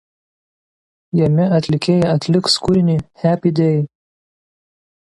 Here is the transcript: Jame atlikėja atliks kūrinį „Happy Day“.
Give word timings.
Jame 1.19 1.45
atlikėja 1.59 2.09
atliks 2.17 2.59
kūrinį 2.65 2.97
„Happy 3.27 3.57
Day“. 3.63 3.81